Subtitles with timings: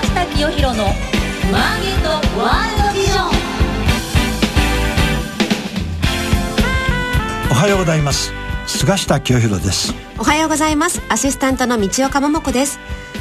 [0.00, 0.84] 下清弘の
[1.50, 3.30] マーケットワールドビジョン。
[7.50, 8.32] おはようございます。
[8.66, 9.94] 菅下清弘です。
[10.18, 11.02] おはようございます。
[11.08, 12.78] アシスタントの道岡桃子です。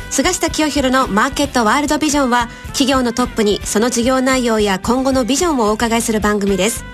[0.10, 6.86] 菅下清弘のマーケットワールドビジョンは企業のトップにその事業内容や今後のビジョンをお伺いする番組です。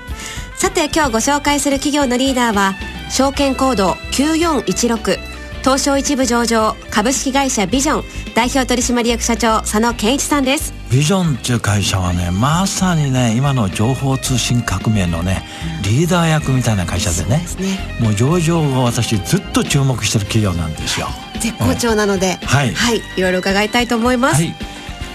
[0.55, 2.73] さて今日ご紹介する企業のリーダーは
[3.09, 5.36] 証券コード9416
[5.67, 10.73] 東証一部上場株式会社ビジョン代表取締役社長佐野健一さんです。
[10.89, 15.43] ビジョンっていう会社はねまさにね今の情報通信革命のね
[15.83, 21.07] リーダー役みたいな会社でね、ね、もう上場を私ずっと注目してる企業なんですよ。
[21.41, 24.55] 絶好調なので、はい、はい、いろいろ伺いたいと思います、はい、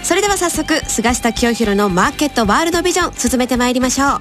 [0.03, 4.19] それでは早速菅下清弘のマーケットワールドビジョン進めてまいりましょう。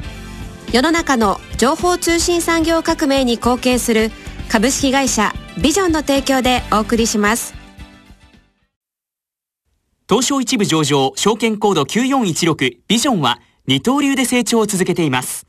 [0.73, 4.11] 世の中の情報通信産業革命に貢献する
[4.49, 7.55] 株式会社ビジョンの提供でお送りします。
[10.09, 15.47] 東証一部上場証券コード9416ビジョンは二刀流で成長を続けています。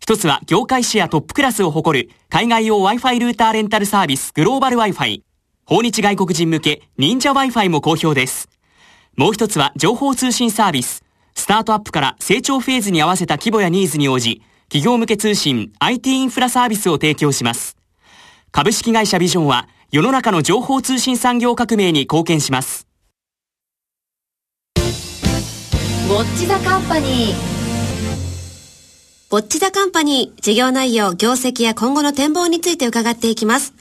[0.00, 5.22] 一つは業界シェアトップクラスを誇る海外用 Wi-Fi ルーターレンタルサービスグローバル Wi-Fi
[5.66, 8.48] 訪日外国人向け忍者 Wi-Fi も好評です。
[9.16, 11.02] もう一つは情報通信サービス。
[11.34, 17.77] スタートアップから成長フェーズに合わせた規模やニーズに応じ企業向け通信 IT インフラサービスを提供します。
[18.50, 22.86] 株式会社ビジョンは世の中の情報通信産業革命に貢献します。
[24.76, 27.58] ウォッチザカンパニー。
[29.30, 33.74] ウォッチザカンパニー、事業内容、業績や今後の展望について伺っていきます。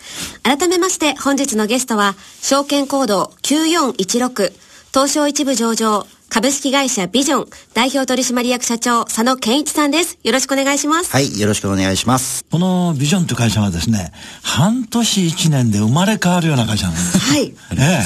[0.44, 4.52] 改めまして本日のゲストは、証券コード9416、
[4.94, 10.20] 東証一部上場、株式会社ビジョン代表取締役社長佐野健一さんです。
[10.24, 11.12] よろしくお願いします。
[11.12, 12.46] はい、よろしくお願いします。
[12.52, 14.12] このビジョンという会社はですね、
[14.44, 17.18] 半年一年で生まれ変わるような会社なんです。
[17.18, 17.54] はい。
[17.72, 18.04] え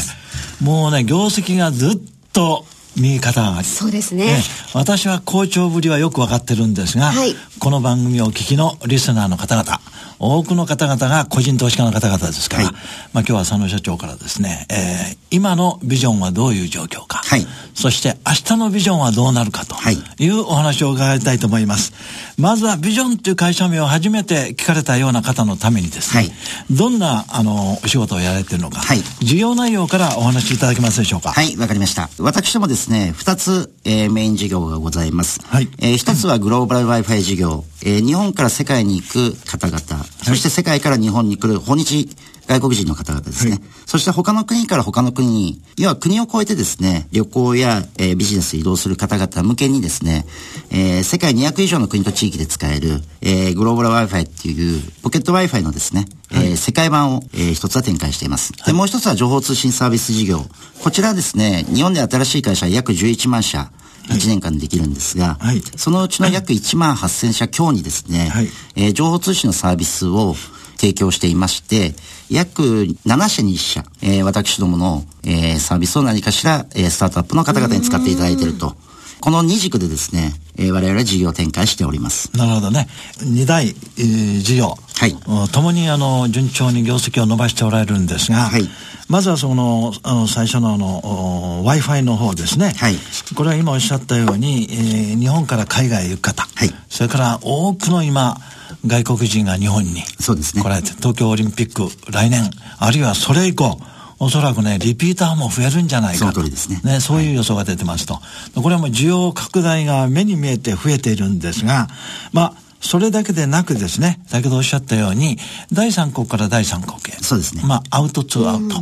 [0.61, 0.63] え。
[0.63, 1.99] もうね、業績がずっ
[2.31, 3.67] と右肩上がり。
[3.67, 9.79] そうですね、ね、私は好調ぶりはよくわかってるんですが、はい、この番組をお聞きのリスナーの方々、
[10.19, 12.79] 多くの方々が個人投資家の方々ですから、はい、まあ
[13.21, 19.77] 今日は佐野社長からですね、えー、今のビジョンはどういう状況か、はい、そして明日のビジョンはどうなるかと
[20.19, 20.27] い。
[20.27, 21.93] うお話を伺いたいと思います。
[22.37, 26.31] まずはビジョンという会社名を初めて聞かれたような方のためにですね、はい、
[26.75, 31.31] どんなあのお仕事をやられているのか、はい、事業内容からお話しいただけますでしょうか。
[31.31, 32.09] はい、わかりました。
[32.19, 35.39] 私どもですね、二つ、えー、メイン事業がございます。
[35.45, 39.79] はい、えー、一つはグローバル Wi-Fi 事業、えー、日本から世界に行く方々、
[40.23, 42.09] そして世界から日本に来る訪日
[42.51, 43.51] 外国人の方々ですね。
[43.51, 50.25] はい、そして他の国から他の国に、要は国を越えてですね、旅行や、えー、ビジネス移動する方々向けにですね、
[50.69, 58.51] えー、世界200以上の国と地域で使える、えー、グローバル Wi-Fi っていうポケット Wi-Fi のですね、はい、えー、世界版を、えー、一つは展開しています。
[58.65, 60.45] で、もう一つは情報通信サービス事業。
[60.83, 63.71] こちらはですね、日本で新しい会社約11万社、
[64.09, 70.35] 1年間できるんですが、はい、そのうちの約1万8000社強にですね、はい、えー、情報通信のサービスを
[70.81, 71.93] 提供していまして、
[72.31, 72.63] 約
[73.05, 78.75] 7社に1社、えー、私どもの、えー、サービスを何かしら、えー、スタートアップの方々に使っていただいていると。
[79.19, 82.35] この二軸でですね、えー、我々は事業展開しております。
[82.35, 82.87] なるほどね。
[83.21, 84.75] 二大、えー、事業。
[84.97, 85.15] はい。
[85.51, 88.67] ともにあの、順調に業績を伸ばしておられるんですが、はい。
[89.07, 92.73] まずはその、あの、最初のあの、Wi-Fi の方ですね。
[92.77, 92.95] はい。
[93.35, 96.47] これは今おっしゃったように、えー、日本から海外へ行く方。
[96.55, 96.73] はい。
[96.89, 98.37] それから多くの今、
[98.85, 100.03] 外国人が日本に。
[100.03, 102.49] 来られて、東京オリンピック来年、
[102.79, 103.79] あるいはそれ以降、
[104.19, 106.31] おそらくね、リピーターも増えるんじゃないかと。
[106.33, 106.81] その通りですね。
[106.83, 108.15] ね、そういう予想が出てますと。
[108.15, 108.21] は
[108.55, 111.87] い、これはもう需要拡大が目に見えて増えているんですが、
[112.31, 115.37] まあ、それだけでなくですね、先ほどおっしゃったように、
[115.71, 117.17] 第三国から第三国へ。
[117.23, 117.63] そうですね。
[117.65, 118.79] まあ、アウトツーアウト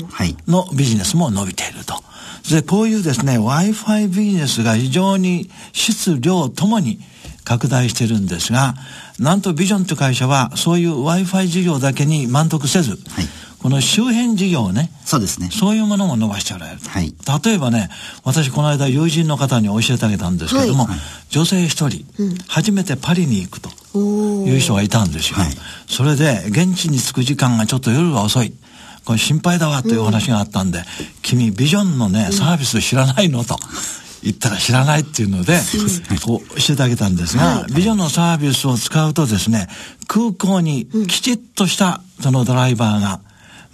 [0.47, 2.01] のビジネスも伸びていると。
[2.49, 6.99] で、こういうですね、Wi-Fi ビジネスが非常に質量ともに
[7.49, 8.75] 拡大してるんですが、
[9.17, 12.99] なんとビジョンという会社は、そういう Wi-Fi 事業だけに満足せず、はい、
[13.57, 15.49] この周辺事業ね、そうですね。
[15.51, 16.79] そういうものも伸ばしておられる。
[16.88, 17.15] はい。
[17.44, 17.89] 例えばね、
[18.24, 21.00] 私この間友人の方に教えてあげたんですけども、はい、
[21.31, 25.38] 女性一人、うん、初めてパリに行くという人がいたんですよ。
[25.38, 25.50] はい、
[25.88, 28.53] それで、現地に着く時間がちょっと夜が遅い。
[29.06, 30.85] これ心配だわという話があったんで、うん、
[31.24, 33.57] 君ビジョンのね、サービス知らないのと。
[34.24, 35.60] 言ったら知らないっていうので、
[36.25, 39.68] こう教えてあげたんですが、ビジョンのサービスを使うとですね、
[40.07, 43.21] 空港にきちっとしたそのドライバーが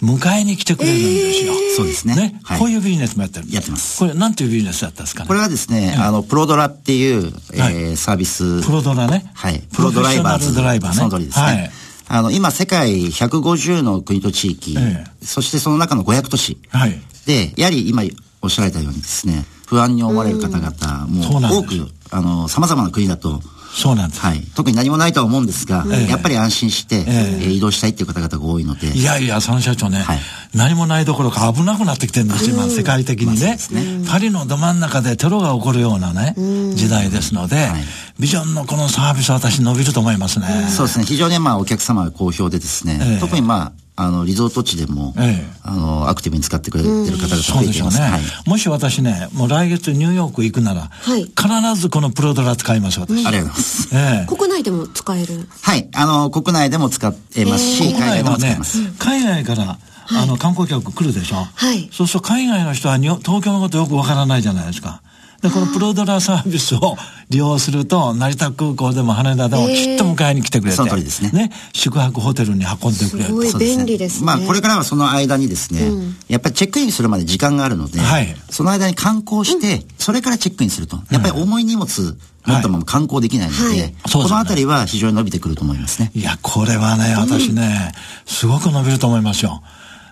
[0.02, 1.52] 迎えに来てくれるんですよ。
[1.76, 2.14] そうですね。
[2.14, 3.98] ね、こういうビジネスもやってるやってます。
[3.98, 5.28] これなんていうビジネスだったんですかね？
[5.28, 8.62] これはですね、あの、プロドラっていう、えーサービス。
[8.62, 9.30] プロドラね。
[9.34, 9.60] はい。
[9.74, 10.54] プロドライバーズ。
[10.54, 10.96] ドライバーね。
[10.96, 11.44] その通りですね。
[11.44, 11.70] はい
[12.08, 16.56] あの、今、世界150の国と地域、ええ、そしてその中の500都市。
[16.68, 17.00] はい。
[17.26, 18.04] で、やはり今
[18.42, 23.42] おっしゃられたようにですね、不安に思われる方々も多く、あの、様々な国だと、
[23.76, 24.22] そうなんです。
[24.22, 24.40] はい。
[24.54, 28.96] 特に何もないとは思うんですが、えやっぱり安心して、ええ移動したいっていう方々が多いので。
[28.96, 30.18] いやいや、その社長ね、はい、
[30.54, 34.08] 何もないどころか危なくなってきてるんですよ、今、世界的にね,、ね。
[34.08, 36.34] パリのど真ん中でテロが起こるようなね、
[36.74, 37.84] 時代ですので、はい、
[38.18, 40.68] ビジョンのこのサービス私伸びると思いますね。
[40.70, 41.04] そうですね。
[41.04, 47.98] 非常にまあお客様が好評でですね、特にまあ、あの、リゾート地でも、ええ、あの、アクティブに使ってくれてる方々増えています。
[47.98, 53.26] ねはい、もし私ね、もう来月ニューヨーク行くなら、はい、必ずこのプロドラ使います私、うん。
[53.26, 53.88] ありがとうございます。
[53.96, 55.48] ええ、国内でも使える？
[55.62, 55.88] はい。
[55.94, 58.78] あの、国内でも使えますし、海外でも使えます。
[58.98, 59.78] 海外から、
[60.08, 61.36] あの、観光客来るでしょ？
[61.36, 61.88] はい。
[61.90, 65.00] そうすると海外の人は東京のことよくわからないじゃないですか。
[65.46, 66.96] で、このプロドラサービスを
[67.30, 71.30] 利用すると、成田空港でも羽田でもきっと迎えに来てくれて、その通りですね。
[71.30, 73.28] ね、宿泊ホテルに運んでくれる。
[73.28, 74.26] すごい便利ですね。
[74.26, 75.88] まあ、これからはその間にですね、
[76.28, 80.98] やっぱりチェックインするまで時間があるので、はい、その間に観光して、それからチェックインすると。
[81.10, 86.10] やっぱり重い荷物、持ったまま観光できないので、はい、このあたりは非常に伸びてくると思いますね。
[86.14, 87.92] いや、これはね、私ね、
[88.24, 89.62] すごく伸びると思いますよ。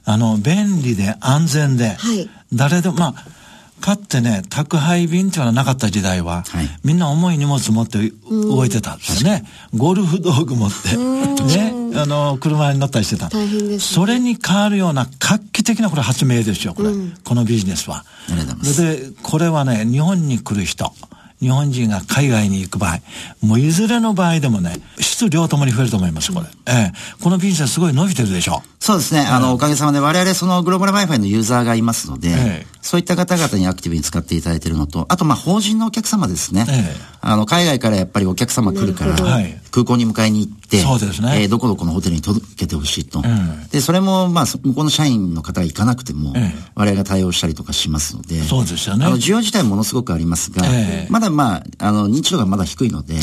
[0.04, 3.43] あの、便利で安全で、はい、誰でも、まあ、
[3.84, 7.98] かってね、宅配便っていうのはなかった時代は、はい、みんな重い荷物持って
[8.30, 9.44] 動いてたんですね。
[9.76, 13.28] ゴルフ道具持って、ね、あの、車に乗ったりしてた。
[13.28, 16.88] 大変です、ね、それに変わるような画期的なこれ発明ですよ、これ。
[16.88, 18.06] うん、このビジネスは。
[18.30, 19.02] ありがとうございます。
[19.02, 20.90] で、これはね、日本に来る人、
[21.40, 23.00] 日本人が海外に行く場合、
[23.42, 26.46] もういずれの場合でもね、質量ともに増えると思います、これ。
[26.66, 26.92] ええ。
[27.22, 28.62] このビジネスすごい伸びてるでしょ。
[28.80, 29.20] そうですね。
[29.20, 36.66] あの、おかげさまで我々そのグローバル Wi-Fi のユーザーがいますので、ええ、そういった方々にアクティブに使っていただいているのと、あとまあ法人のお客様ですね。
[36.68, 39.16] ええ、あの、海外からやっぱりお客様来るから、
[39.70, 41.44] 空港に迎えに行って、そうですね。
[41.44, 43.22] えー、どこどこのホテルに届けてほしいと。
[43.72, 46.34] で、それもまあ、向こうの社員の方が行かなくても、
[46.74, 49.06] 我々が対応したりとかしますので、そうですよね。
[49.06, 50.62] あの、需要自体ものすごくありますが、
[51.08, 53.14] まだまあ、あの、認知度がまだ低いので、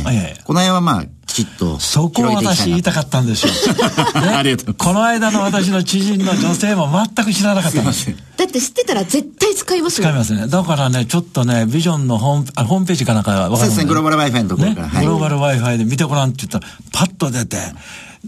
[0.43, 3.53] この辺はまあ、きちっとそこを私言いたかったんですよ。
[4.21, 8.13] ね、ありがとうこの間の私の知人の女性も全く知らなかったんです。
[8.37, 10.03] だって知ってたら絶対使いますよ。
[10.07, 10.47] 使いますね。
[10.47, 14.87] だからね、ちょっとね、ビジョンのホームあホームページかなんかわかるね、グローバル Wi-Fi のところから。
[14.87, 17.57] ねはい、グローバル Wi-Fi で見てごらんって言ったら、パッと出て、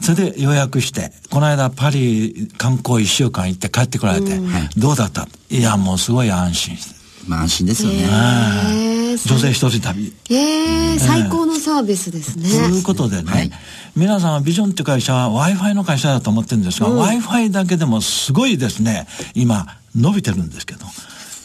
[0.01, 4.39] それで予約して、この間パリ観光一週間行って帰ってこられて、
[4.77, 5.27] どうだった？
[5.50, 6.95] いや、もうすごい安心して。
[7.27, 8.92] まあ安心ですよね。
[9.18, 10.13] 女性一人旅。
[10.30, 12.50] ええ最高のサービスですね。
[12.50, 13.51] ということでね、はい、
[13.95, 20.86] 皆さんはビジョンっていう会社は Wi-Fi の会社だと思ってるんですが、うん、Wi-Fi だけでもすごいですね、今伸びてるんですけど、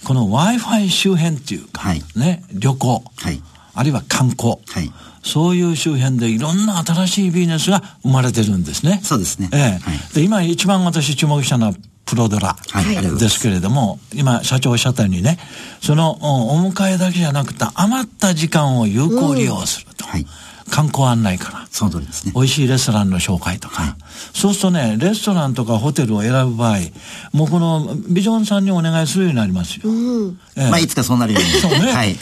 [0.05, 3.43] この Wi-Fi 周辺っていうか、はい、ね、旅行、はい、
[3.75, 4.93] あるいは観光、はい、
[5.23, 9.01] そういう周辺でいろんな新しいビジネスが生まれてるんですね。
[9.03, 9.51] そうですね。
[9.53, 11.75] ええはい、で今一番私注目したのは
[12.09, 12.57] プロドラ
[13.19, 15.39] ですけれども、今社長おっしゃったようにね、
[15.83, 16.19] その
[16.55, 20.07] お迎えだけじゃなくて余った時間を有効利用すると。
[20.07, 20.27] はい
[20.71, 21.67] 観光案内から。
[21.71, 22.33] その通りですね。
[22.35, 23.83] 美味しいレストランの紹介とか。
[23.83, 23.95] はい、
[24.35, 26.79] そうするとね、レストランとかホテルを選ぶ場合、
[27.33, 29.83] もうこのビジョンさんにお願いするようになりますよ。
[29.85, 31.49] うん、えー、まあ、いつかそうなるように。
[31.61, 31.93] そうね。
[31.93, 32.17] はい。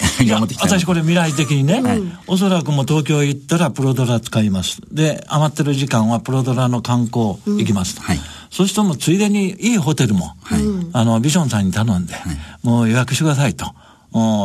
[0.61, 4.81] 私これ未来的にね、はい、おそらくもう東京行ったらプロドラ使います。
[4.93, 8.03] で、余ってる時間はプロドラの観光行きますと。
[8.03, 8.21] うん、はい。
[8.57, 10.63] そうするともうついでにいいホテルも、はい、
[10.95, 13.67] あの、ビジョンさんに頼んで、はい、もう予約してくださいと。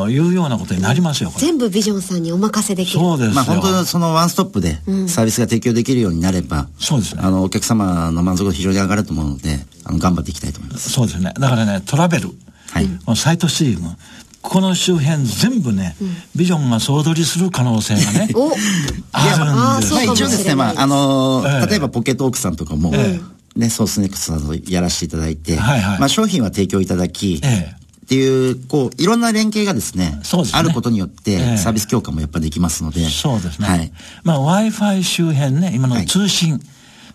[0.10, 3.00] いうようなことになりますよ、全部ビジョンさんにお任せできる。
[3.00, 4.74] そうですまあ本当にそのワンストップで
[5.08, 7.22] サービスが提供できるようになれば、うん、そうですね。
[7.24, 10.90] あの、お客様の満足度非常に上がると思うので、あの、頑張っていきたいと思います。
[10.90, 11.32] そうですね。
[11.40, 12.32] だからね、トラベル、
[12.72, 13.96] はい、サイトスリーム、
[14.42, 18.30] この周辺全部ね、うん、ビジョンが総取りする可能性がね、
[19.14, 19.94] あるんです。
[19.94, 30.60] まあ一応ですね、まあ、あのーえー、例えばポケットオークさんとかも、えーね、ソースネクストなどやらせていただいて、はいはい、まあ商品は提供いただき、ええ、っていう、こう、いろんな連携がですね、そうですね。
[30.60, 33.06] あることによって、サービス強化もやっぱできますので。
[33.10, 33.68] そうですね。
[33.68, 33.92] はい。
[34.24, 36.62] まあ Wi-Fi 周辺ね、今の通信、はい、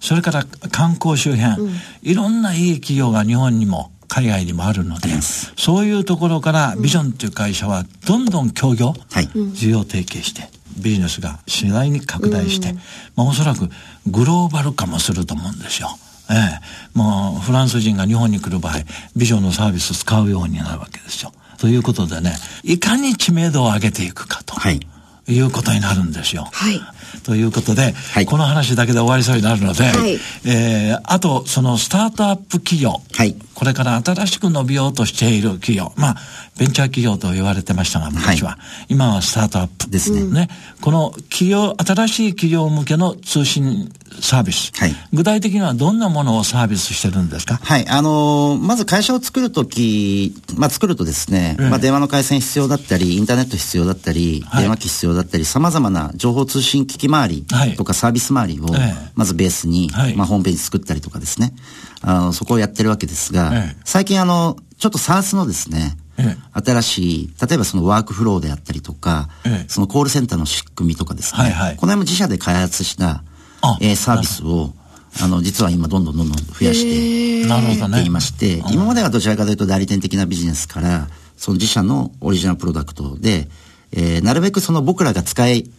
[0.01, 5.09] それから観光周辺、うん、いろんないい企業が日本にも、海外にもあるので、
[5.57, 12.73] そういうところからビジョンという会社はどんどん協業、はい、需要提携して、ビジネスが次第に拡大して、
[13.17, 13.69] まあおそらく
[14.07, 15.89] グローバル化もすると思うんですよ。
[16.31, 18.75] ええ、もうフランス人が日本に来る場合、
[19.15, 21.33] ビジョンのサービスを使うようになるわけですよ。
[21.59, 24.55] ということでね、いかに知名度を上げていくかと。
[24.55, 24.81] はい。
[25.29, 26.49] いうことになるんですよ。
[26.53, 26.81] はい。
[27.25, 28.27] ということで、はい。
[28.27, 30.19] この話だけで終わりそうになるので、はい。
[30.45, 33.37] えーあと、そのスタートアップ企業、はい。
[33.55, 36.17] これから新しく伸びようとしている企業、まあ、
[36.59, 38.59] ベンチャー企業と言われてましたが、昔は、
[38.89, 39.87] 今はスタートアップ。
[39.87, 40.23] ですね。
[40.25, 40.49] ね。
[40.81, 44.97] この企業、新しい企業向けの通信サービス、はい。
[45.13, 47.61] 具体的にはどんなものをサービスしてるんですか？
[47.63, 47.89] はい。
[47.89, 54.63] あのーまず会社を作るとき、まあ、作るとですね、まあ、電話の回線必要だったり、インターネット必要だったり、はい。
[54.63, 57.77] 電話機必要だったり、様々な情報通信機器周りはい。
[57.77, 60.17] とかサービス周りをええ、まずベースに、はい。
[60.17, 61.55] まあ、ホームページ作ったりとかですね、
[62.03, 63.77] あの、そこをやってるわけですが、ええ。
[63.85, 69.69] 最近あの、ちょっと SARS のですね、え新しい、例えばそのワークフローであったりとか、ええ。
[69.69, 71.77] そのコールセンターの仕組みとかですね、はいはい。
[71.77, 73.23] この辺も自社で開発した
[73.63, 74.73] あ、えーサービスを、
[75.21, 78.05] あの、実は今どんどんどんどん増やして、なるほどね。
[78.05, 83.49] いまして、今まではどちらかというと代理店的なビジネスから、その自社のオリジナルプロダクトで、
[83.93, 85.71] えーなるべくその僕らが使い、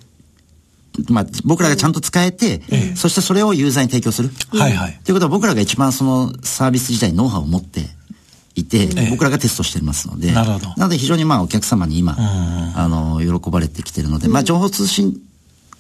[1.10, 2.62] まあ、僕らがちゃんと使えて、
[2.96, 4.30] そしてそれをユーザーに提供する。
[4.50, 5.00] はいはい。
[5.04, 7.82] ということは僕らが一番そのサービス自体にノウハウを持って
[8.56, 10.68] いて、僕らがテストしてますので、なるほど。
[10.78, 15.18] なので非常にまあお客様に今、あの、喜ばれてきてるので、まあ情報通信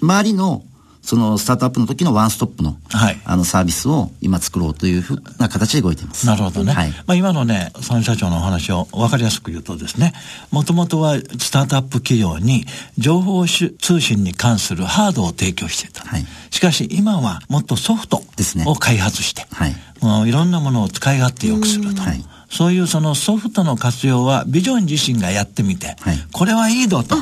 [0.01, 0.63] 周りの、
[1.07, 6.27] そのスタートアップの時のワンストップの、はいあのサービスを今作ろうというふうな形で動いています。
[6.27, 6.73] なるほどね。
[6.73, 6.91] はい。
[7.05, 10.11] まあ今のね、三社長のお話を分かりやすく言うとですね、
[10.51, 12.65] もともとはスタートアップ企業に
[12.97, 16.03] 情報し通信に関するハードを提供していた。
[16.03, 22.01] はいしかし今はもっとソフトですねを開発して、はいもういろんなものを使い勝手よくすると。
[22.01, 27.15] はいそういうそのソフトの活用はビジョン自身がやってみて、はいこれはいいぞと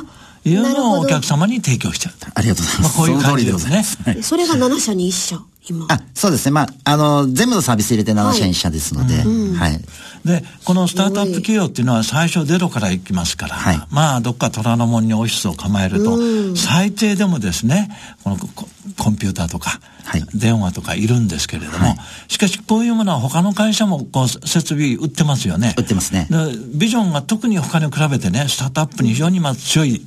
[0.46, 2.28] いうのをお客様に提供してると。
[2.34, 2.98] ありがとうございます。
[3.00, 5.88] まあこういう感じですねすはいそれが7社に1社、今。
[5.90, 6.52] あ、そうですね。
[6.52, 9.16] まあ、あの、全部のサービス入れて7社1社ですので、
[9.58, 9.82] はい。
[10.26, 16.18] で、このスタートアップ企業っていうのは最初ゼロから行きますから、はいまあ、どっか虎ノ門にオフィスを構えると、
[16.56, 17.90] 最低でもですね、
[18.24, 21.98] このココンピューターとか、はい電話とかいるんですけれども、はい
[22.28, 25.74] しかしこういうものは他の会社もこう設備売ってますよね。
[25.78, 26.38] 売ってますねで
[26.76, 30.02] ビジョンが特に他に比べてね、スタートアップに非常にまあ強い、はい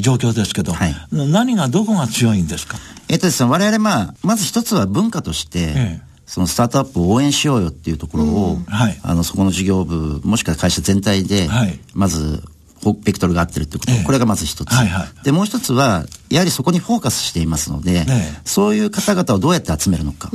[0.00, 0.94] 状況ですけど、はい。
[1.10, 2.78] 何がどこが強いんですか？
[3.08, 6.10] えっとですね、我々まあ、まず一つは文化として、ええ。
[6.26, 9.00] そのスタートアップを応援しようよっていうところを、はい。
[9.02, 11.80] あの、そこの事業部、もしくは会社全体で、はい。
[11.92, 12.42] まず、
[12.84, 14.04] ほベクトルが合ってるってこと、ええ。
[14.04, 15.24] これがまず一つ、はいはい。
[15.24, 18.40] で、もう一つは、やはりそこにフォーカスしていますので、ええ。
[18.44, 20.30] そういう方々をどうやって集めるのか、っ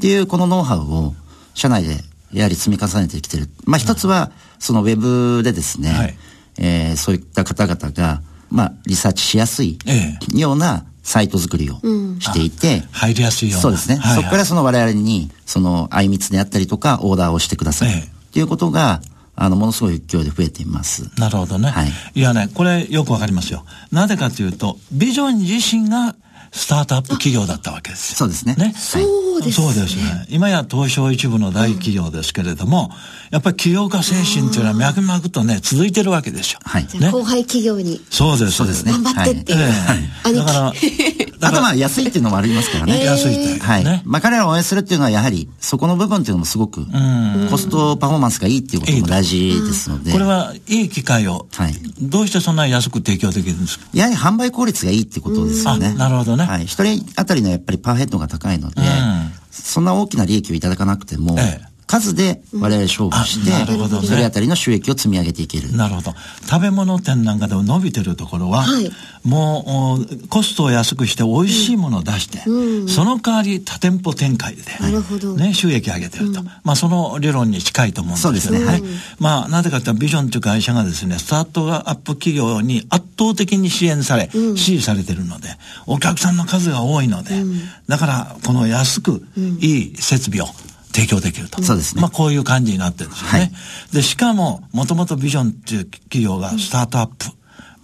[0.00, 1.14] ていうこのノウハウを、
[1.54, 2.02] 社内で
[2.32, 3.48] やはり積み重ねてきてる。
[3.66, 6.18] まあ一つは、そのウェブでですね、はい。
[6.58, 11.74] えーそういった方々が、まあ、リサーチしやすいえようなサイト作りを
[12.20, 13.62] していて、入りやすいような。
[13.62, 13.96] そうですね。
[13.96, 17.90] はいはいそこからその我々に、その、相密であったりとか、オーダーをしてください。
[17.90, 19.00] ええっていうことが、
[19.34, 21.08] あの、ものすごい勢いで増えています。
[21.18, 21.70] なるほどね。
[21.70, 23.64] はいい、やね、これよくわかりますよ。
[23.92, 26.14] なぜかというと、ビジョン自身が
[26.52, 28.16] スタートアップ企業だったわけですよ。
[28.16, 28.72] そうですねね。
[28.76, 28.98] そ
[29.36, 30.26] うですねそうですね。
[30.28, 32.90] 今や東証一部の大企業ですけれども、
[33.30, 36.60] やっぱり起業家精神っていうのは脈々とね、続いてるわけですよ。
[36.64, 36.86] はい。
[36.86, 38.52] じゃあ後輩企業にそうです。
[38.52, 39.58] そうですね頑張ってっていう。
[39.60, 39.64] え
[40.24, 40.72] え兄だから、
[41.40, 43.04] あとまあ、安いっていうのもありますからね。
[43.04, 43.60] 安いって。
[43.62, 43.84] はい。
[43.84, 44.02] ね。
[44.04, 46.86] まあ、彼らを応援するっていうのは、やはり、そこの部分っていうのもすごく、
[47.50, 53.86] コストパフォーマンスがいいっていうことも大事ですので、これはいい機会を、はいどうしてそんなに安く提供できるんですか？
[53.94, 55.88] やはり販売効率がいいってことですよね。
[55.88, 56.66] あなるほどねはい。
[56.66, 58.84] 一人当たりのやっぱりパーヘッドが高いので、ん
[59.50, 64.08] そんな大きな利益をいただかなくても、ええ数で我々勝負して、あなるほどね。
[64.08, 65.74] それあたりの収益を積み上げていける。
[65.76, 66.14] なるほど。
[66.48, 68.90] 食べ物店なんかでも伸びてるところは、はい。
[69.22, 72.38] もうおコストを安くして美味しいものを出して、
[72.88, 75.34] その代わり多店舗展開で、なるほど。
[75.34, 76.42] ね、収益上げてると。
[76.64, 78.64] まあその理論に近いと思うんですけどね。
[78.64, 79.00] そうですね。
[79.20, 85.50] まあなぜかというとビジョンという会社がですね、スタートアップ企業に圧倒的に支援され、支持されてるので、
[85.86, 87.44] お客さんの数が多いので、
[87.86, 89.24] だからこの安く
[89.60, 90.48] いい設備を
[90.96, 91.62] 提供できると。
[91.62, 93.38] そうですねまあこういう感じになってるんですよね。
[93.38, 93.52] はい
[93.92, 97.26] で、しかも、もともとビジョンっていう企業がスタートアップ、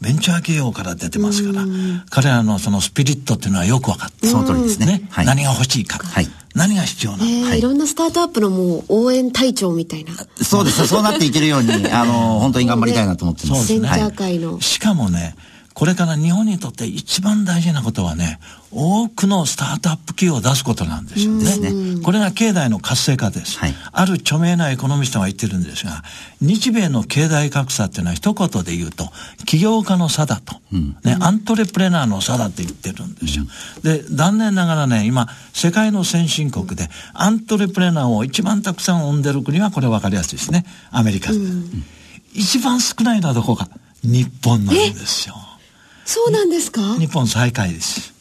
[0.00, 1.64] ベンチャー企業から出てますから、
[2.10, 4.86] 彼らのそのスピリットっていうのはよく分かってその通りですね。
[4.86, 5.26] ね、はい。
[5.26, 10.12] 何が欲しいか、はい何が必要なのか、えーはいいろんなスタートアップのもう応援隊長みたいな。
[10.42, 10.86] そうですね。
[10.86, 13.66] そうなっていけるように、あの、本当に頑張りたいなと思ってます。
[13.68, 14.12] そうですねベンチャーはい。
[14.12, 14.60] 界の。
[14.60, 15.34] しかもね、
[15.74, 18.38] これから日本にとって一番大事なことはね、
[18.70, 22.02] 多くのスタートアップ企業を出すことなんですよね。
[22.02, 23.58] これが経済の活性化です。
[23.58, 26.02] はいある著名なエコノミストが言ってるんですが、
[26.40, 29.10] 日米の経済格差っていうのは一言で言うと、
[29.44, 30.56] 起業家の差だと、
[31.04, 33.44] ね、アントレプレナーの差だって言ってるんですよ。
[33.82, 40.64] で、残念ながらね、今、世界の先進国で、アントレプレナーを一番たくさん生んでる国は、これ分かりやすいですね。
[40.90, 41.30] アメリカ。
[42.32, 43.68] 一番少ないのはどこか
[44.02, 45.36] 日本なんですよ。
[46.04, 46.96] そうなんですか？
[46.98, 48.12] 日本最下位です。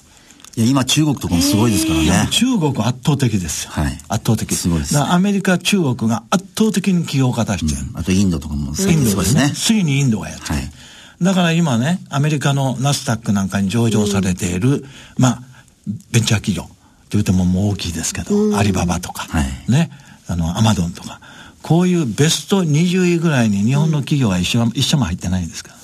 [0.57, 2.27] いや、今中国とかもすごいですからね。
[2.31, 3.71] 中国圧倒的ですよ。
[3.71, 4.53] はい圧倒的。
[4.55, 7.87] すごいですだからアメリカ、中国が圧倒的に企業家出してる。
[7.93, 9.51] あとインドとかもすごいインドですねね。。
[9.55, 10.55] 次にインドがやってる。
[10.55, 10.71] はい
[11.21, 14.83] だから今ね、アメリカのナスダックなんかに上場されている、
[15.19, 15.41] まあ、
[16.11, 16.69] ベンチャー企業と
[17.11, 19.91] 言ってももう大きいですけど、アリババとか、はいね、
[20.25, 21.21] あの、アマゾンとか、
[21.61, 25.75] こういうベスト20位ぐらいに日本の企業は一緒,、一緒も入ってないんですか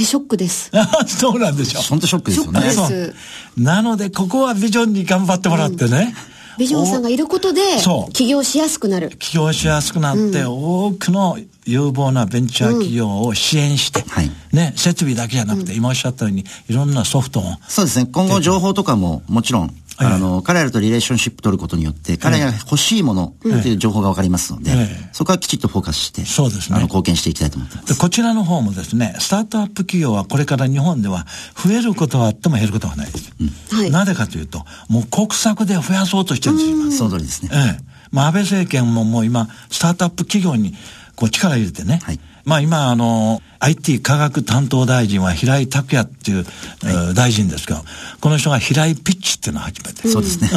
[0.00, 0.70] え、ショックです。
[0.72, 1.80] あ そうなんでしょ。
[1.80, 2.60] 本当ショックですよね。
[2.60, 3.14] ショックそうです
[3.56, 6.14] なので、ここはビジョンに頑張ってもらってね。
[6.58, 9.10] ビジョンさんがいることで、そう起業しやすくなる。
[9.18, 18.06] 起業しやすくなって、多くの有望なベンチャー企業を支援して、はいね、設備だけじゃなくて、今おっしゃったように、いろんなソフトを、そうですね。
[18.12, 19.70] 今後情報とかももちろん、はい
[20.06, 25.08] あの、彼らとリレーションシップ取ることによって、彼らが欲しいものという情報がわかりますので、ええ。
[25.12, 26.76] そこはきちっとフォーカスして、そうですね。
[26.76, 27.82] あの、貢献していきたいと思ってま。
[27.82, 31.26] ですこちらの方もですね、スタートアップ企業はこれから日本では
[31.56, 33.32] 増えることはあっても減ることはないです。
[33.74, 33.90] はい。
[33.90, 36.92] なぜかというと、もう国策で増やそうとしてるんですよ、今。
[36.92, 37.50] その通りですね。
[37.52, 37.90] ええ。
[38.10, 40.74] まあ、安倍政権ももう今、スタートアップ企業に
[41.20, 42.00] こう力入れてね。
[42.02, 42.20] はい。
[42.46, 46.46] まあ今、あの、IT 科学担当大臣は平井拓也っていう、
[46.84, 47.80] えー大臣ですけど、
[48.20, 50.08] この人が平井ピッチっていうのを始めて。
[50.08, 50.48] そうですね。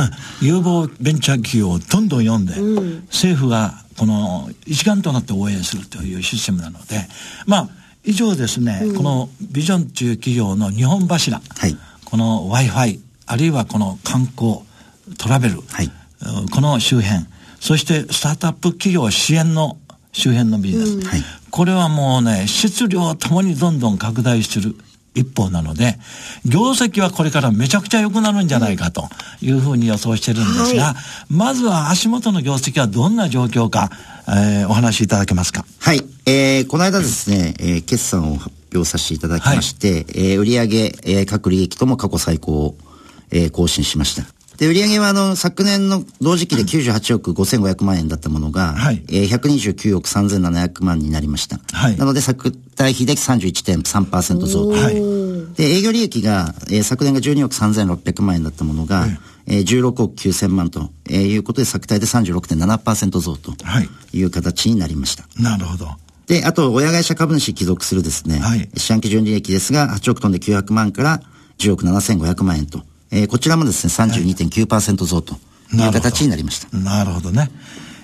[0.41, 0.47] うん。
[0.47, 2.55] 有望ベンチャー企業をどんどん読んで、
[3.07, 7.01] 政府がこの一丸となって応援するというシステムなので、
[7.45, 7.69] まあ、
[8.05, 11.77] 以上ですね、このビジョンという企業の日本柱、はい。
[12.05, 14.59] この Wi-Fi、あるいはこの観光、
[15.17, 15.91] トラベル、はい。
[16.21, 16.49] うん。
[16.49, 17.25] この周辺、
[17.59, 19.77] そしてスタートアップ企業支援の
[20.13, 24.75] 周辺のビジネス、はいこれはもうね、質量ともにどんどん拡大する
[25.13, 25.99] 一方なので、
[26.45, 29.07] 業績はこれからめちゃくちゃ良くなるんじゃないかと
[29.39, 30.95] いうふうに予想してるんですが、は
[31.29, 33.91] まずは足元の業績はどんな状況か、
[34.27, 35.63] えーお話しいただけますか？
[35.79, 36.01] はい。
[36.25, 42.75] えー、この間ですね、えー、決算を発表させていただきまして、えー、売上、えー、各利益とも過去最高を、
[43.29, 44.23] えー、更新しました。
[44.57, 51.59] で、売上はあの、昨年の同時期で98億5500万円だったものが、はいえー、129億3700万になりました。
[51.71, 54.69] はいなので、昨対比で31.3%増と。
[54.71, 54.95] はい。
[55.55, 59.07] で、営業利益が、えー昨年が12億3600万円だったものが、
[59.47, 65.25] えー、16億9000万と、えーいうことで、昨対で36.7%増とはいいう形になりました。
[65.41, 65.87] なるほど。
[66.27, 71.21] で、あと、親会社株主帰属するですね、はい四半期純利益ですが、8億トンで900万から
[71.57, 72.81] 10億7500万円と、
[73.13, 75.35] えーこちらもですね、32.9%増と
[75.71, 76.75] いう形になりました。
[76.75, 77.51] なるほどね。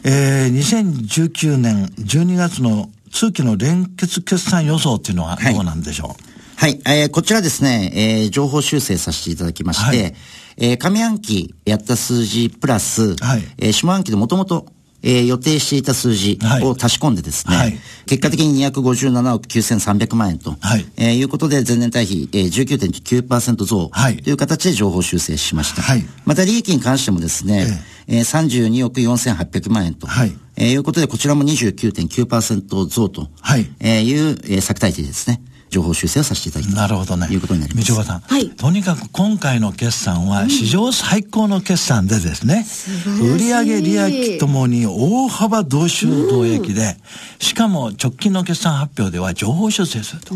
[0.03, 5.53] えー、2019年12月の通期の連結決算予想っていうのははい。
[5.55, 6.15] どうなんでしょ
[6.55, 10.15] はい、えーこちらですね、えー情報修正させていただきまして、はい。
[10.57, 13.43] えー上半期やった数字プラス、はい。
[13.57, 14.67] えー下半期でもともと、
[15.01, 16.63] えー予定していた数字はい。
[16.63, 17.77] を足し込んでですね、はい。
[18.05, 20.85] 結果的に257億9300万円と、はい。
[20.97, 24.17] えーいうことで前年対比、えー、19.9%増はい。
[24.17, 25.81] という形で情報修正しました。
[25.81, 26.03] はい。
[26.25, 27.67] また利益に関してもですね、
[28.07, 30.31] えー、32億4800万円と、はい。
[30.57, 33.69] えーいうことでこちらも29.9%増と、はい。
[33.79, 37.27] えーいう、えー、作体でですね、情報修正をさせていただきうなるほどね。
[37.27, 37.87] ということになります。
[37.87, 38.19] 道岡さん。
[38.21, 46.97] はいとにかく今回の決算は史上最高の決算でですね、晴らしい売上利益ともに大幅同収同益で、
[47.39, 50.35] しかも直近の決算発表では情報修正すると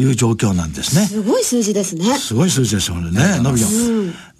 [0.00, 1.06] いう状況なんですね。
[1.06, 2.04] すごい数字ですね。
[2.16, 3.68] すごい数字ですよね、伸びよ。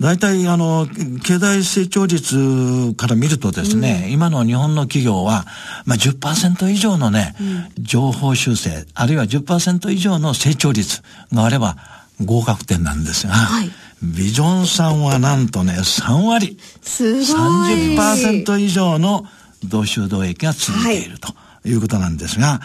[0.01, 0.88] 大体、あの、
[1.23, 5.46] 経済成長率から見るとですね、今の日本の企業は、
[5.85, 7.35] まあ10%以上のね、
[7.79, 11.77] 情報修正、あるいは10%以上の成長率があれば
[12.25, 13.70] 合格点なんですが、はい
[14.03, 17.96] ビジョンさんはなんとね、3割、すごい。
[17.96, 19.27] 30%以上の
[19.62, 21.29] 同収同益が続いていると。
[21.29, 21.33] い
[21.73, 22.61] うことなんですが、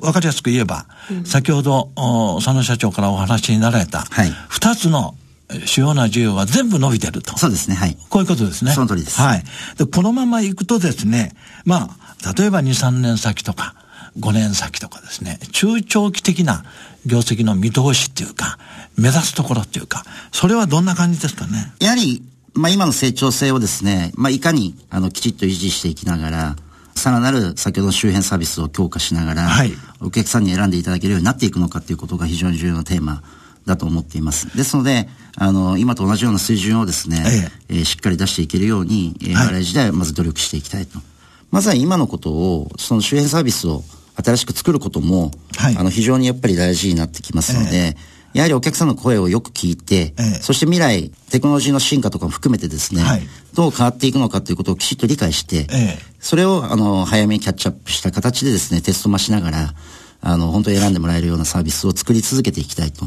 [0.00, 0.86] わかりやすく言えば、
[1.24, 5.14] 先ほど、お佐野社長からお話になられた、はい二つの
[5.50, 7.36] えー主要な需要は全部伸びてると。
[7.38, 7.98] そうですね、はい。
[8.08, 8.72] こういうことですね。
[8.72, 9.44] その通りですはい。
[9.76, 11.34] で、このまま行くとですね、
[11.66, 11.90] ま
[12.24, 13.74] あ、例えば2、3年先とか、
[14.18, 16.64] 5年先とかですね、中長期的な
[17.04, 18.58] 業績の見通しっていうか、
[18.96, 21.72] 目指すところっていうか、それはどんな感じですかね？
[21.78, 22.22] やはり、
[22.54, 26.56] まあ今の成長性をですね、まあいかに、あの、きちっと維持していきながら、
[26.94, 29.72] さらなる先ほどの周辺サービスを強化しながら、はい。
[30.00, 33.22] お客さんに選んでいただけるようになっていくのかということが非常に重要なテーマ
[33.66, 34.56] だと思っています。
[34.56, 39.46] ですので、あの、今と同じような水準をですね、えーしっかり出していけるように、えーはい。
[39.46, 40.98] 我々時代はまず努力していきたいと。
[41.50, 43.82] まずは今のことを、その周辺サービスを
[44.22, 45.76] 新しく作ることも、はい。
[45.76, 47.96] あの、非常にやっぱり大事になってきますので、
[48.34, 50.22] やはりお客さんの声をよく聞いて、ええ。
[50.42, 53.22] そして未来、テクノロジーの進化とかも含めてですね、はい。
[53.54, 55.98] どう変わっていくのかということをきちっと理解して、ええ。
[56.18, 59.74] それを、あの、早めにキャッチアップした形でですね、テストもしながら、
[60.20, 63.04] あの、本当に選んでもらえるようなサービスを作り続けていきたいと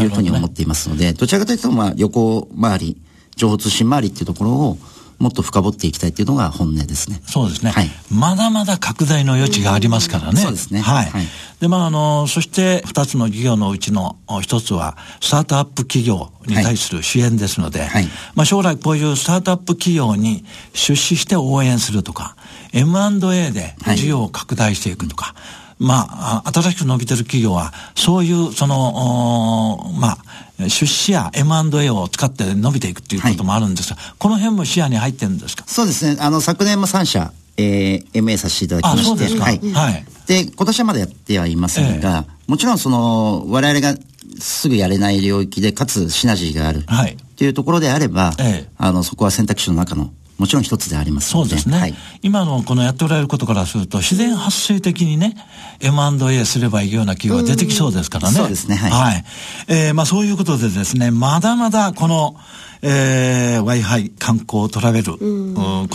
[0.00, 3.00] いうふうに思っていますので、どちらかというと、まあ、旅行周り
[3.36, 4.78] 情報通信周りっていうところを
[5.18, 7.20] もっと深掘っていきたいっていうのが本音ですね。
[7.26, 7.72] そうですね。
[7.72, 10.40] はい、まだまだ拡大の余地がありますからね。
[10.40, 10.80] そうですね。
[10.80, 11.06] はい。
[11.06, 11.26] はい、
[11.60, 22.36] で、まあ、あの、そして二つの事業のうちの一つは、スタートアップ企業に対する支援ですので、はい、まあ、将来こういうスタートアップ企業に出資して応援するとか、
[22.72, 25.34] M&A で事業を拡大していくとか、
[25.78, 30.18] まあ、新しく伸びてる企業は、そういう、その、ま
[30.58, 35.64] あ、出資や M&A を使って伸びていくっていうこともあるんですが、はい、この辺も視野に入ってるんですか？
[35.68, 36.16] そうですね。
[36.20, 39.04] あの、昨年も3社、えー、MA させていただきまして。
[39.04, 39.44] そうですか。
[39.44, 39.58] はい。
[39.72, 43.96] はい、で、今年はまだやってはいませんが、えー、もちろんその、我々が
[44.40, 46.82] すぐやれない領域で、かつシナジーがある。
[46.88, 47.12] はい。
[47.12, 55.34] っていうところであれば、えー、あの、そこは選択肢の中のもちろん一つでありますそうですね、はい、今のこのやっておられることからすると、自然発生的にね、
[55.80, 58.38] M&A すればいいような企業が出てきそうですからね。
[58.38, 58.90] そうですね、はい。
[58.90, 59.24] はい。
[59.66, 62.36] えー、まあそういうことでですね、まだまだこの、
[62.82, 65.20] えー、Wi-Fi 観光トラベル、こ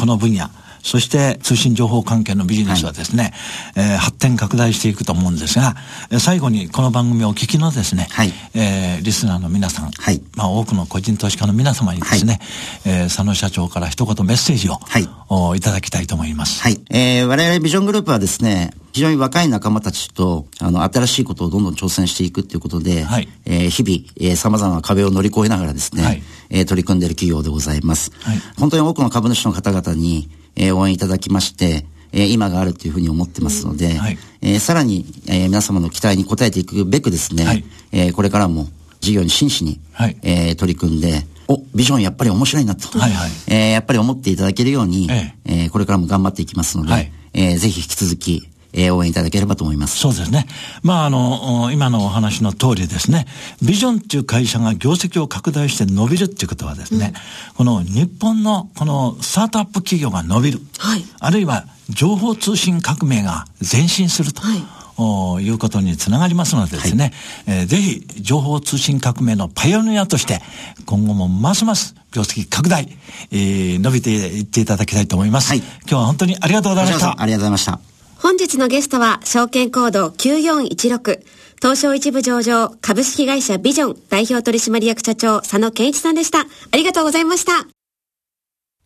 [0.06, 0.50] の分野、
[0.84, 3.34] そして通信情報関係のビジネスはですね、
[3.76, 5.76] はい、えー、発展拡大していくと思うんですが、
[6.20, 12.40] 最後にこの番組をお聞きのですね、はい、えー、リスナーの皆さん、はい、まあ多くの個人投資家の皆様にですね、
[12.84, 16.62] はい、えー、佐野社長から一言メッセージを、はい、おいただきたいと思います。
[16.62, 16.80] はい。
[16.90, 28.12] えー、我々ビジョングループはですね、非常に若い仲間たちと、あの、新しいことをどんどん挑戦していくっていうことで、はい、えー、日々、えー、様々な壁を乗り越えながらですね、はい、えー、取り組んでいる企業でございます。
[28.22, 38.68] はい、本当に多くの株主の方々に、えー、応援いただきまして、えー、今があるというふうに思ってますので、はい、えー、さらに、えー、皆様の期待に応えていくべくですね、はい、えー、これからも
[39.02, 45.66] 事業に真摯に、はい、えー、取り組んで、お、ビジョンやっぱり面白いなと、はいはい、えー、やっぱり思っていただけるように、ええ。
[45.66, 49.98] ー、これからも頑張っていきますので、はい、えー、ぜひ引き続き、えー、応援いただければと思います。
[49.98, 50.48] そうですね。
[50.82, 53.26] まあ、あの、今のお話の通りですね、
[53.62, 57.14] ビジョンっていう会社が業績を拡大して伸びるっていうことはですね、
[57.52, 60.60] うん、この日本のこのスタートアップ企業が伸びる。
[60.80, 61.06] はい。
[61.20, 64.42] あるいは情報通信革命が前進すると。
[64.42, 67.14] はいおいうことにつながりますのでですね、
[67.48, 70.40] はい、えー、ぜひ情報通信革命のパイオニアとして
[70.86, 72.88] 今後もますます業績拡大、
[73.32, 77.93] えー、伸びていっていただきたいと思います、はい、今日は本当にありがとうございましたありがとうございました
[78.24, 81.26] 本日のゲストは、証券コード9416、
[81.62, 86.40] 東証一部上場株式会社ビジョン代表取締役社長佐野健一さんでした。
[86.40, 87.52] ありがとうございました。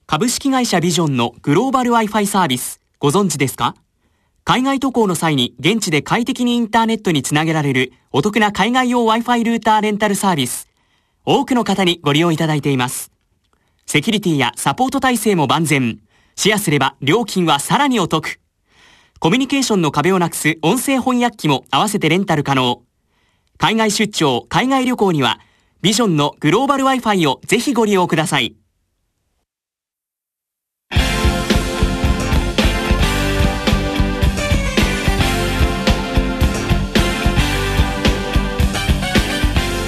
[0.07, 3.75] 株式会社ビジョンのグローバル Wi-Fi サービス、ご存知ですか？
[4.43, 10.67] 海外渡航の際に現地で快適にインターネットにつなげられるお得な海外用 Wi-Fi ルーターレンタルサービス。
[11.25, 13.11] 多くの方にご利用いただいています。
[13.85, 15.99] セキュリティやサポート体制も万全。
[16.35, 18.39] シェアすれば料金はさらにお得。
[19.19, 22.83] コミュニケーションの壁をなくす音声翻訳機も合わせてレンタル可能。
[23.57, 25.39] 海外出張、海外旅行には、
[25.81, 28.55] ビジョンのグローバル Wi-Fi をぜひご利用ください。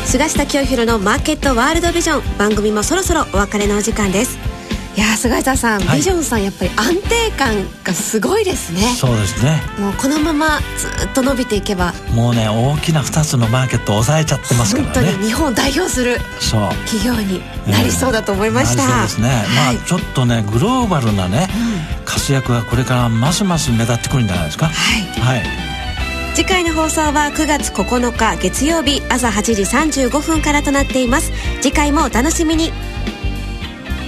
[0.06, 4.40] 菅下清弘のマーケットワールドビジョン番組もそろそろお別れのお時間です
[5.00, 8.82] いや菅井さん、はい、ビジョンさんやっぱり安定感がすごいですね。
[8.82, 9.62] そうですね。
[9.80, 11.94] もうこのままずっと伸びていけば。
[12.14, 14.94] もうね大きな2つのマーケットを抑えちゃってますからね。
[14.94, 16.18] 本当に日本を代表する
[16.86, 21.48] 企業になりそうだと思いました、えー、そうですね、はい、まあちょっとねグローバルなね、
[21.98, 24.66] うん、活躍がこれからますます目立ってくるんじゃないですか。
[24.66, 25.70] はい、はい。
[26.36, 29.64] 次回の放送は9月9日月曜日朝8時
[30.08, 31.32] 35分からとなっています。
[31.62, 32.72] 次回もお楽しみに